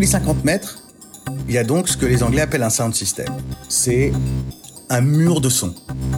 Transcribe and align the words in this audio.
les 0.00 0.06
50 0.06 0.44
mètres, 0.44 0.78
il 1.46 1.54
y 1.54 1.58
a 1.58 1.64
donc 1.64 1.88
ce 1.88 1.96
que 1.96 2.06
les 2.06 2.22
Anglais 2.22 2.40
appellent 2.40 2.62
un 2.62 2.70
sound 2.70 2.94
system. 2.94 3.26
C'est 3.68 4.12
un 4.88 5.00
mur 5.02 5.40
de 5.40 5.48
son. 5.48 5.74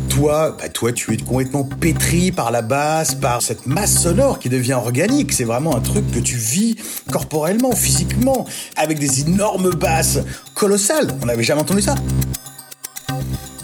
Toi, 0.09 0.57
bah 0.59 0.69
toi, 0.69 0.93
tu 0.93 1.13
es 1.13 1.17
complètement 1.17 1.65
pétri 1.65 2.33
par 2.33 2.51
la 2.51 2.63
basse, 2.63 3.15
par 3.15 3.43
cette 3.43 3.67
masse 3.67 4.03
sonore 4.03 4.39
qui 4.39 4.49
devient 4.49 4.75
organique. 4.75 5.33
C'est 5.33 5.45
vraiment 5.45 5.77
un 5.77 5.81
truc 5.81 6.11
que 6.11 6.21
tu 6.21 6.37
vis 6.37 6.77
corporellement, 7.11 7.73
physiquement, 7.73 8.47
avec 8.77 8.99
des 8.99 9.21
énormes 9.21 9.71
basses 9.71 10.21
colossales. 10.55 11.09
On 11.21 11.27
n'avait 11.27 11.43
jamais 11.43 11.63
entendu 11.63 11.83
ça. 11.83 11.97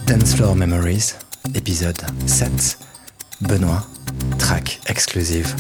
Dance 0.07 0.35
Floor 0.35 0.57
Memories, 0.57 1.15
épisode 1.55 2.01
7. 2.27 2.79
Benoît, 3.41 3.87
track 4.39 4.81
exclusive, 4.89 5.55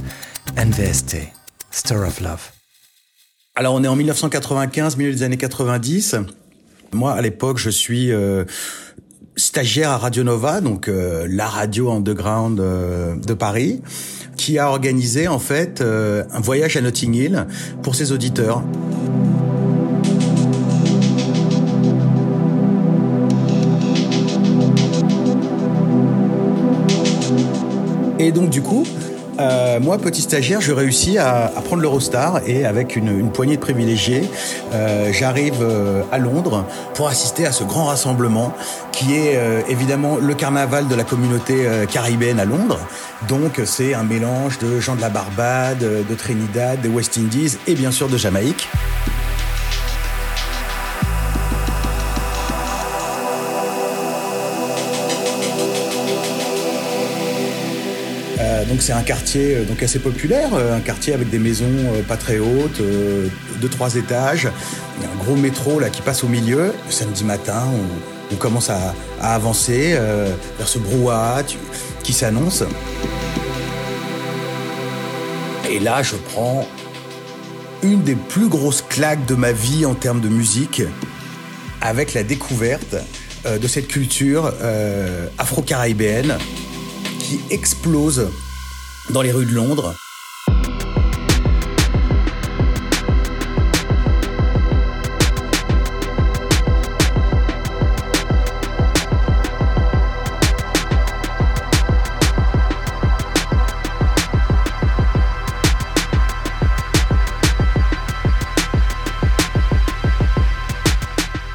NVST, 0.56 1.32
Store 1.70 2.06
of 2.06 2.20
Love. 2.20 2.57
Alors 3.58 3.74
on 3.74 3.82
est 3.82 3.88
en 3.88 3.96
1995, 3.96 4.96
milieu 4.98 5.10
des 5.10 5.24
années 5.24 5.36
90. 5.36 6.14
Moi, 6.92 7.12
à 7.12 7.20
l'époque, 7.20 7.58
je 7.58 7.70
suis 7.70 8.12
euh, 8.12 8.44
stagiaire 9.34 9.90
à 9.90 9.98
Radio 9.98 10.22
Nova, 10.22 10.60
donc 10.60 10.86
euh, 10.86 11.26
la 11.28 11.48
radio 11.48 11.90
underground 11.90 12.60
euh, 12.60 13.16
de 13.16 13.34
Paris, 13.34 13.82
qui 14.36 14.60
a 14.60 14.68
organisé 14.68 15.26
en 15.26 15.40
fait 15.40 15.80
un 15.82 16.38
voyage 16.38 16.76
à 16.76 16.82
Notting 16.82 17.12
Hill 17.12 17.46
pour 17.82 17.96
ses 17.96 18.12
auditeurs. 18.12 18.62
Et 28.20 28.30
donc 28.30 28.50
du 28.50 28.62
coup, 28.62 28.86
euh, 29.38 29.78
moi, 29.80 29.98
petit 29.98 30.22
stagiaire, 30.22 30.60
je 30.60 30.72
réussis 30.72 31.18
à, 31.18 31.46
à 31.46 31.60
prendre 31.60 31.82
l'Eurostar 31.82 32.40
et 32.46 32.64
avec 32.64 32.96
une, 32.96 33.30
poignée 33.30 33.56
de 33.56 33.60
privilégiés, 33.60 34.28
euh, 34.72 35.12
j'arrive 35.12 35.58
euh, 35.60 36.02
à 36.10 36.18
Londres 36.18 36.64
pour 36.94 37.08
assister 37.08 37.46
à 37.46 37.52
ce 37.52 37.64
grand 37.64 37.84
rassemblement 37.84 38.52
qui 38.92 39.14
est 39.14 39.36
euh, 39.36 39.60
évidemment 39.68 40.16
le 40.16 40.34
carnaval 40.34 40.88
de 40.88 40.94
la 40.94 41.04
communauté 41.04 41.66
caribéenne 41.90 42.40
à 42.40 42.44
Londres. 42.44 42.80
Donc 43.28 43.60
c'est 43.64 43.94
un 43.94 44.02
mélange 44.02 44.58
de 44.58 44.80
gens 44.80 44.96
de 44.96 45.00
la 45.00 45.10
Barbade, 45.10 45.78
de 45.78 46.14
Trinidad, 46.14 46.80
des 46.80 46.88
West 46.88 47.16
Indies 47.18 47.58
et 47.66 47.74
bien 47.74 47.90
sûr 47.90 48.08
de 48.08 48.16
Jamaïque. 48.16 48.68
Donc 58.68 58.82
c'est 58.82 58.92
un 58.92 59.02
quartier 59.02 59.56
euh, 59.56 59.64
donc 59.64 59.82
assez 59.82 59.98
populaire, 59.98 60.50
euh, 60.54 60.76
un 60.76 60.80
quartier 60.80 61.14
avec 61.14 61.30
des 61.30 61.38
maisons 61.38 61.64
euh, 61.94 62.02
pas 62.02 62.16
très 62.16 62.38
hautes, 62.38 62.80
de 62.80 63.68
trois 63.68 63.96
étages. 63.96 64.48
Il 64.98 65.04
y 65.04 65.06
a 65.06 65.10
un 65.10 65.16
gros 65.16 65.36
métro 65.36 65.80
là 65.80 65.90
qui 65.90 66.02
passe 66.02 66.22
au 66.22 66.28
milieu. 66.28 66.72
Le 66.86 66.92
samedi 66.92 67.24
matin, 67.24 67.64
on, 67.66 68.34
on 68.34 68.36
commence 68.36 68.70
à, 68.70 68.94
avancer 69.20 69.98
vers 70.58 70.68
ce 70.68 70.78
brouhaha 70.78 71.42
qui 72.02 72.12
s'annonce. 72.12 72.62
Et 75.70 75.80
là, 75.80 76.02
je 76.02 76.14
prends 76.14 76.66
une 77.82 78.02
des 78.02 78.14
plus 78.14 78.48
grosses 78.48 78.82
claques 78.82 79.26
de 79.26 79.34
ma 79.34 79.52
vie 79.52 79.86
en 79.86 79.94
termes 79.94 80.20
de 80.20 80.28
musique 80.28 80.82
avec 81.80 82.14
la 82.14 82.22
découverte 82.22 82.96
de 83.44 83.68
cette 83.68 83.88
culture 83.88 84.52
afro-caribéenne 85.38 86.36
qui 87.18 87.40
explose 87.50 88.28
dans 89.10 89.22
les 89.22 89.32
rues 89.32 89.46
de 89.46 89.54
Londres. 89.54 89.94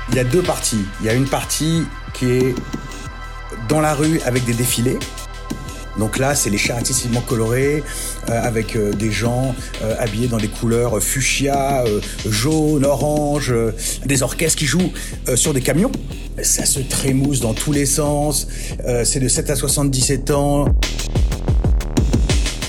Il 0.10 0.18
y 0.18 0.20
a 0.20 0.24
deux 0.24 0.44
parties. 0.44 0.86
Il 1.00 1.08
y 1.08 1.10
a 1.10 1.14
une 1.14 1.28
partie 1.28 1.88
qui 2.14 2.30
est 2.30 2.56
dans 3.68 3.82
la 3.82 3.96
rue 3.96 4.22
avec 4.26 4.46
des 4.46 4.54
défilés. 4.54 5.00
Donc 5.98 6.18
là, 6.18 6.36
c'est 6.36 6.50
les 6.50 6.58
excessivement 6.58 7.22
colorés, 7.22 7.84
euh, 8.30 8.42
avec 8.42 8.76
euh, 8.76 8.94
des 8.94 9.12
gens 9.12 9.56
euh, 9.84 9.96
habillés 10.00 10.28
dans 10.28 10.38
des 10.38 10.48
couleurs 10.48 11.02
fuchsia, 11.02 11.84
euh, 11.86 12.02
jaune, 12.28 12.86
orange, 12.86 13.52
euh, 13.52 13.72
des 14.06 14.24
orchestres 14.24 14.58
qui 14.58 14.66
jouent 14.66 14.92
euh, 15.30 15.36
sur 15.36 15.54
des 15.54 15.62
camions. 15.62 15.92
Ça 16.42 16.66
se 16.66 16.80
trémousse 16.80 17.42
dans 17.42 17.54
tous 17.54 17.72
les 17.72 17.86
sens. 17.86 18.48
c'est 19.04 19.20
de 19.20 19.28
7 19.28 19.52
à 19.52 19.56
77 19.56 20.32
ans. 20.32 20.66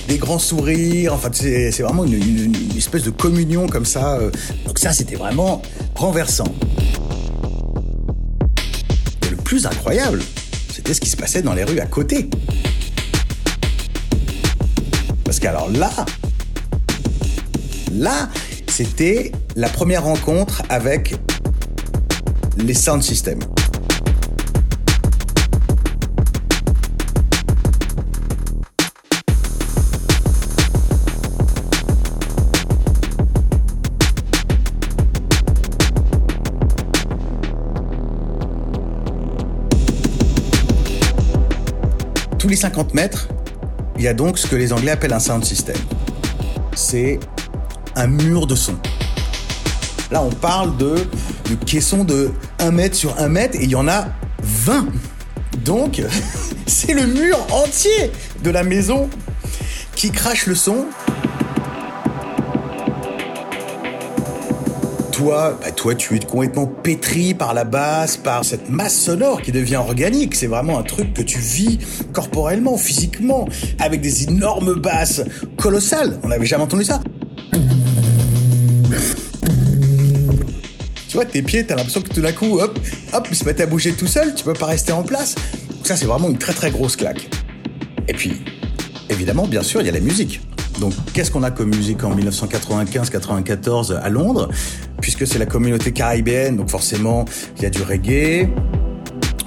Des 0.06 0.18
grands 0.18 0.38
sourires, 0.38 1.14
enfin 1.14 1.30
c'est 1.32 1.80
vraiment 1.80 2.04
une, 2.04 2.12
une, 2.12 2.54
une, 2.54 2.76
espèce 2.76 3.04
de 3.04 3.10
communion 3.10 3.66
comme 3.66 3.86
ça. 3.86 4.18
Donc 4.66 4.78
ça, 4.78 4.92
c'était 4.92 5.16
vraiment 5.16 5.62
renversant. 5.94 6.54
Et 9.26 9.30
le 9.30 9.36
plus 9.36 9.64
incroyable, 9.64 10.20
c'était 10.70 10.92
ce 10.92 11.00
qui 11.00 11.08
se 11.08 11.16
passait 11.16 11.40
dans 11.40 11.54
les 11.54 11.64
rues 11.64 11.80
à 11.80 11.86
côté. 11.86 12.28
Qu'alors 15.44 15.68
là, 15.72 15.90
là, 17.92 18.30
c'était 18.66 19.30
la 19.56 19.68
première 19.68 20.04
rencontre 20.04 20.62
avec 20.70 21.16
les 22.56 22.72
sound 22.72 23.02
systems. 23.02 23.40
Tous 42.38 42.48
les 42.48 42.56
50 42.56 42.94
mètres, 42.94 43.28
il 43.96 44.02
y 44.02 44.08
a 44.08 44.14
donc 44.14 44.38
ce 44.38 44.46
que 44.46 44.56
les 44.56 44.72
Anglais 44.72 44.92
appellent 44.92 45.12
un 45.12 45.20
sound 45.20 45.44
system. 45.44 45.76
C'est 46.74 47.20
un 47.96 48.06
mur 48.06 48.46
de 48.46 48.54
son. 48.54 48.76
Là, 50.10 50.22
on 50.22 50.30
parle 50.30 50.76
de, 50.76 50.94
de 51.50 51.54
caissons 51.64 52.04
de 52.04 52.30
1 52.58 52.70
mètre 52.70 52.96
sur 52.96 53.18
1 53.18 53.28
mètre 53.28 53.56
et 53.56 53.64
il 53.64 53.70
y 53.70 53.76
en 53.76 53.88
a 53.88 54.06
20. 54.42 54.86
Donc, 55.64 56.02
c'est 56.66 56.94
le 56.94 57.06
mur 57.06 57.38
entier 57.52 58.12
de 58.42 58.50
la 58.50 58.64
maison 58.64 59.08
qui 59.94 60.10
crache 60.10 60.46
le 60.46 60.54
son. 60.54 60.86
Toi, 65.14 65.56
bah 65.62 65.70
toi, 65.70 65.94
tu 65.94 66.16
es 66.16 66.18
complètement 66.18 66.66
pétri 66.66 67.34
par 67.34 67.54
la 67.54 67.62
basse, 67.62 68.16
par 68.16 68.44
cette 68.44 68.68
masse 68.68 69.00
sonore 69.00 69.42
qui 69.42 69.52
devient 69.52 69.76
organique. 69.76 70.34
C'est 70.34 70.48
vraiment 70.48 70.76
un 70.76 70.82
truc 70.82 71.14
que 71.14 71.22
tu 71.22 71.38
vis 71.38 71.78
corporellement, 72.12 72.76
physiquement, 72.76 73.46
avec 73.78 74.00
des 74.00 74.24
énormes 74.24 74.74
basses 74.74 75.22
colossales. 75.56 76.18
On 76.24 76.28
n'avait 76.28 76.46
jamais 76.46 76.64
entendu 76.64 76.82
ça. 76.82 77.00
Tu 81.08 81.14
vois, 81.14 81.24
tes 81.26 81.42
pieds, 81.42 81.64
t'as 81.64 81.76
l'impression 81.76 82.02
que 82.02 82.08
tout 82.08 82.20
d'un 82.20 82.32
coup, 82.32 82.58
hop, 82.58 82.76
hop, 83.12 83.28
ils 83.30 83.36
se 83.36 83.44
mettent 83.44 83.60
à 83.60 83.66
bouger 83.66 83.92
tout 83.92 84.08
seul, 84.08 84.34
tu 84.34 84.42
peux 84.42 84.52
pas 84.52 84.66
rester 84.66 84.90
en 84.90 85.04
place. 85.04 85.36
Ça, 85.84 85.94
c'est 85.94 86.06
vraiment 86.06 86.28
une 86.28 86.38
très 86.38 86.54
très 86.54 86.72
grosse 86.72 86.96
claque. 86.96 87.30
Et 88.08 88.14
puis, 88.14 88.42
évidemment, 89.10 89.46
bien 89.46 89.62
sûr, 89.62 89.80
il 89.80 89.86
y 89.86 89.90
a 89.90 89.92
la 89.92 90.00
musique. 90.00 90.40
Donc, 90.80 90.92
qu'est-ce 91.12 91.30
qu'on 91.30 91.44
a 91.44 91.52
comme 91.52 91.72
musique 91.72 92.02
en 92.02 92.16
1995-94 92.16 93.96
à 93.96 94.08
Londres? 94.08 94.48
Puisque 95.04 95.26
c'est 95.26 95.38
la 95.38 95.44
communauté 95.44 95.92
caribéenne, 95.92 96.56
donc 96.56 96.70
forcément, 96.70 97.26
il 97.58 97.62
y 97.62 97.66
a 97.66 97.70
du 97.70 97.82
reggae, 97.82 98.48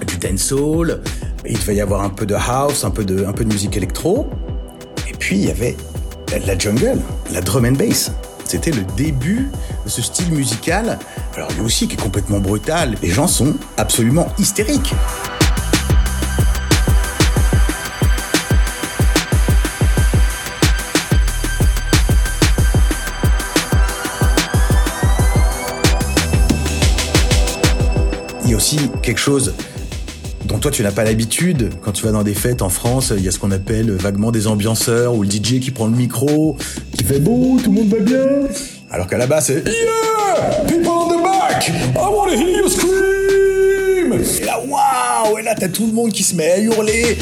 du 0.06 0.18
dancehall, 0.22 1.02
il 1.48 1.58
devait 1.58 1.78
y 1.78 1.82
avoir 1.82 2.04
un 2.04 2.10
peu 2.10 2.28
de 2.28 2.36
house, 2.36 2.86
un 2.86 2.92
peu 2.92 3.04
de, 3.04 3.26
un 3.26 3.34
peu 3.34 3.44
de 3.44 3.52
musique 3.52 3.76
électro. 3.76 4.30
Et 5.10 5.14
puis, 5.14 5.36
il 5.36 5.46
y 5.46 5.50
avait 5.50 5.76
la 6.46 6.56
jungle, 6.56 7.00
la 7.34 7.42
drum 7.42 7.66
and 7.66 7.72
bass. 7.72 8.12
C'était 8.46 8.70
le 8.70 8.84
début 8.96 9.50
de 9.84 9.90
ce 9.90 10.04
style 10.04 10.32
musical. 10.32 11.00
Alors, 11.36 11.52
lui 11.54 11.62
aussi, 11.62 11.88
qui 11.88 11.96
est 11.96 12.04
complètement 12.04 12.40
brutal. 12.40 12.94
Les 13.02 13.10
gens 13.10 13.28
sont 13.28 13.56
absolument 13.78 14.28
hystériques. 14.38 14.94
Il 28.48 28.52
y 28.52 28.54
a 28.54 28.58
aussi 28.58 28.78
quelque 29.04 29.20
chose 29.20 29.54
dont 30.46 30.58
toi 30.58 30.72
tu 30.72 30.82
n'as 30.82 30.94
pas 30.94 31.04
l'habitude. 31.04 31.70
Quand 31.82 31.92
tu 31.92 32.06
vas 32.06 32.14
dans 32.14 32.24
des 32.24 32.34
fêtes 32.34 32.62
en 32.62 32.70
France, 32.70 33.12
il 33.16 33.22
y 33.22 33.28
a 33.28 33.32
ce 33.32 33.40
qu'on 33.40 33.52
appelle 33.52 33.92
vaguement 33.92 34.32
des 34.32 34.48
ambianceurs 34.48 35.16
ou 35.16 35.24
le 35.24 35.30
DJ 35.30 35.60
qui 35.60 35.72
prend 35.72 35.88
le 35.88 35.98
micro, 35.98 36.56
qui 36.94 37.04
fait 37.04 37.20
bon, 37.20 37.58
tout 37.58 37.74
le 37.74 37.82
monde 37.82 37.90
va 37.90 38.00
bien. 38.00 38.26
Alors 38.90 39.08
qu'à 39.08 39.18
la 39.18 39.28
base 39.28 39.48
c'est 39.48 39.66
Yeah! 39.66 40.64
People 40.66 40.88
on 40.88 41.10
the 41.10 41.22
back! 41.22 41.68
I 41.68 42.10
wanna 42.10 42.38
hear 42.38 42.62
you 42.62 42.70
scream! 42.70 44.14
Et 44.14 44.46
là, 44.46 44.62
waouh! 44.66 45.38
Et 45.40 45.44
là, 45.44 45.54
t'as 45.54 45.68
tout 45.68 45.86
le 45.86 45.92
monde 45.92 46.14
qui 46.14 46.24
se 46.24 46.34
met 46.34 46.50
à 46.50 46.60
hurler. 46.60 47.18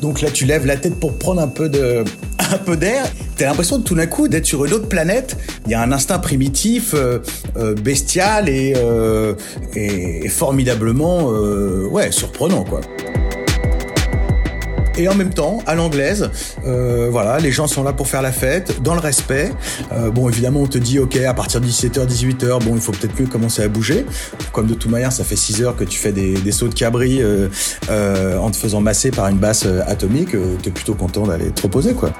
Donc 0.00 0.20
là, 0.20 0.30
tu 0.30 0.44
lèves 0.44 0.66
la 0.66 0.76
tête 0.76 0.98
pour 0.98 1.16
prendre 1.18 1.40
un 1.40 1.48
peu 1.48 1.68
de, 1.68 2.04
un 2.52 2.58
peu 2.58 2.76
d'air. 2.76 3.06
T'as 3.36 3.46
l'impression 3.46 3.78
de 3.78 3.84
tout 3.84 3.94
d'un 3.94 4.06
coup 4.06 4.28
d'être 4.28 4.46
sur 4.46 4.64
une 4.64 4.72
autre 4.72 4.88
planète. 4.88 5.36
Il 5.66 5.72
y 5.72 5.74
a 5.74 5.82
un 5.82 5.92
instinct 5.92 6.18
primitif, 6.18 6.94
euh, 6.94 7.18
euh, 7.56 7.74
bestial 7.74 8.48
et, 8.48 8.74
euh, 8.76 9.34
et 9.74 10.28
formidablement, 10.28 11.28
ouais, 11.90 12.12
surprenant, 12.12 12.64
quoi 12.64 12.80
et 14.96 15.08
en 15.08 15.14
même 15.14 15.32
temps, 15.32 15.58
à 15.66 15.74
l'anglaise, 15.74 16.30
euh, 16.66 17.08
voilà, 17.10 17.38
les 17.38 17.52
gens 17.52 17.66
sont 17.66 17.82
là 17.82 17.92
pour 17.92 18.08
faire 18.08 18.22
la 18.22 18.32
fête, 18.32 18.82
dans 18.82 18.94
le 18.94 19.00
respect. 19.00 19.52
Euh, 19.92 20.10
bon, 20.10 20.28
évidemment, 20.28 20.60
on 20.60 20.66
te 20.66 20.78
dit, 20.78 20.98
ok, 20.98 21.16
à 21.16 21.34
partir 21.34 21.60
de 21.60 21.66
17h, 21.66 22.06
18h, 22.06 22.62
bon, 22.64 22.74
il 22.74 22.80
faut 22.80 22.92
peut-être 22.92 23.18
mieux 23.20 23.26
commencer 23.26 23.62
à 23.62 23.68
bouger. 23.68 24.06
Comme 24.52 24.66
de 24.66 24.74
toute 24.74 24.90
manière, 24.90 25.12
ça 25.12 25.24
fait 25.24 25.36
6 25.36 25.62
heures 25.62 25.76
que 25.76 25.84
tu 25.84 25.98
fais 25.98 26.12
des, 26.12 26.52
sauts 26.52 26.68
de 26.68 26.74
cabri 26.74 27.20
euh, 27.20 27.48
en 28.38 28.50
te 28.50 28.56
faisant 28.56 28.80
masser 28.80 29.10
par 29.10 29.28
une 29.28 29.38
basse 29.38 29.66
atomique, 29.86 30.30
t'es 30.62 30.70
plutôt 30.70 30.94
content 30.94 31.26
d'aller 31.26 31.50
te 31.50 31.62
reposer, 31.62 31.92
quoi. 31.92 32.12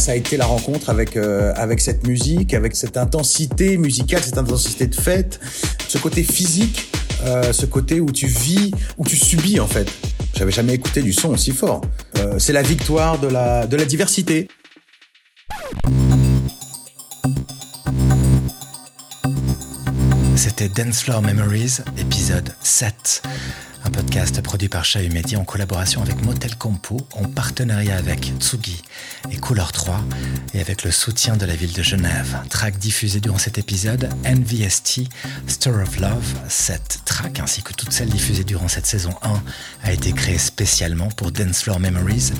Ça 0.00 0.12
a 0.12 0.14
été 0.14 0.36
la 0.36 0.46
rencontre 0.46 0.90
avec 0.90 1.16
euh, 1.16 1.52
avec 1.56 1.80
cette 1.80 2.06
musique, 2.06 2.54
avec 2.54 2.74
cette 2.74 2.96
intensité 2.96 3.76
musicale, 3.76 4.22
cette 4.22 4.38
intensité 4.38 4.86
de 4.86 4.94
fête, 4.94 5.38
ce 5.86 5.98
côté 5.98 6.22
physique, 6.22 6.90
euh, 7.24 7.52
ce 7.52 7.66
côté 7.66 8.00
où 8.00 8.10
tu 8.10 8.26
vis, 8.26 8.72
où 8.96 9.04
tu 9.04 9.16
subis 9.16 9.60
en 9.60 9.66
fait. 9.66 9.88
J'avais 10.34 10.52
jamais 10.52 10.74
écouté 10.74 11.02
du 11.02 11.12
son 11.12 11.28
aussi 11.30 11.52
fort. 11.52 11.82
Euh, 12.16 12.38
c'est 12.38 12.52
la 12.52 12.62
victoire 12.62 13.18
de 13.18 13.28
la 13.28 13.66
de 13.66 13.76
la 13.76 13.84
diversité. 13.84 14.48
C'était 20.34 20.68
Dance 20.68 21.02
Floor 21.02 21.20
Memories, 21.20 21.80
épisode 21.98 22.54
7 22.62 23.22
podcast 23.90 24.40
produit 24.42 24.68
par 24.68 24.84
Chahut 24.84 25.12
Media 25.12 25.38
en 25.38 25.44
collaboration 25.44 26.02
avec 26.02 26.22
Motel 26.24 26.56
Compo, 26.56 26.96
en 27.12 27.24
partenariat 27.24 27.96
avec 27.96 28.32
Tsugi 28.38 28.82
et 29.30 29.36
Couleur 29.36 29.72
3 29.72 30.00
et 30.54 30.60
avec 30.60 30.84
le 30.84 30.90
soutien 30.90 31.36
de 31.36 31.44
la 31.46 31.54
ville 31.54 31.72
de 31.72 31.82
Genève. 31.82 32.38
Track 32.48 32.78
diffusé 32.78 33.20
durant 33.20 33.38
cet 33.38 33.58
épisode, 33.58 34.08
NVST, 34.24 35.02
Store 35.46 35.82
of 35.82 35.98
Love. 35.98 36.34
Cette 36.48 37.00
track, 37.04 37.40
ainsi 37.40 37.62
que 37.62 37.72
toutes 37.72 37.92
celles 37.92 38.08
diffusées 38.08 38.44
durant 38.44 38.68
cette 38.68 38.86
saison 38.86 39.14
1, 39.22 39.42
a 39.84 39.92
été 39.92 40.12
créée 40.12 40.38
spécialement 40.38 41.08
pour 41.08 41.32
Dance 41.32 41.62
Floor 41.62 41.80
Memories. 41.80 42.32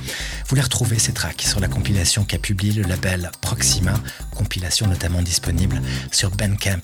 Vous 0.51 0.57
les 0.57 0.63
retrouvez 0.63 0.99
ces 0.99 1.13
tracks 1.13 1.43
sur 1.43 1.61
la 1.61 1.69
compilation 1.69 2.25
qu'a 2.25 2.37
publié 2.37 2.73
le 2.73 2.89
label 2.89 3.31
Proxima, 3.41 3.95
compilation 4.35 4.89
notamment 4.89 5.23
disponible 5.23 5.81
sur 6.11 6.33
Bandcamp. 6.33 6.81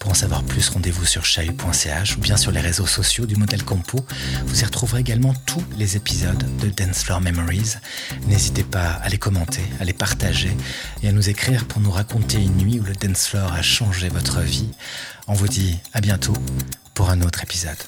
Pour 0.00 0.10
en 0.10 0.14
savoir 0.14 0.42
plus, 0.42 0.68
rendez-vous 0.68 1.04
sur 1.04 1.24
chahut.ch 1.24 2.16
ou 2.16 2.20
bien 2.20 2.36
sur 2.36 2.50
les 2.50 2.58
réseaux 2.60 2.88
sociaux 2.88 3.24
du 3.24 3.36
Motel 3.36 3.62
Compo 3.62 4.04
vous 4.46 4.60
y 4.60 4.64
retrouverez 4.64 5.02
également 5.02 5.32
tous 5.46 5.62
les 5.78 5.94
épisodes 5.96 6.44
de 6.58 6.68
Dance 6.70 7.04
Floor 7.04 7.20
Memories. 7.20 7.74
N'hésitez 8.26 8.64
pas 8.64 8.94
à 8.94 9.08
les 9.08 9.18
commenter, 9.18 9.62
à 9.78 9.84
les 9.84 9.92
partager 9.92 10.50
et 11.04 11.08
à 11.08 11.12
nous 11.12 11.28
écrire 11.28 11.68
pour 11.68 11.80
nous 11.80 11.92
raconter 11.92 12.38
une 12.38 12.56
nuit 12.56 12.80
où 12.80 12.82
le 12.82 12.94
dance 12.94 13.28
floor 13.28 13.52
a 13.52 13.62
changé 13.62 14.08
votre 14.08 14.40
vie. 14.40 14.70
On 15.28 15.34
vous 15.34 15.46
dit 15.46 15.78
à 15.92 16.00
bientôt 16.00 16.34
pour 16.94 17.10
un 17.10 17.22
autre 17.22 17.44
épisode. 17.44 17.78